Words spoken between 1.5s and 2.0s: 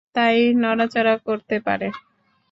পারে।